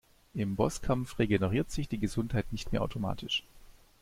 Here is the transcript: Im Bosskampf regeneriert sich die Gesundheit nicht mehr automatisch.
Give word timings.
Im 0.33 0.55
Bosskampf 0.55 1.19
regeneriert 1.19 1.69
sich 1.69 1.87
die 1.87 1.99
Gesundheit 1.99 2.51
nicht 2.51 2.71
mehr 2.71 2.81
automatisch. 2.81 3.43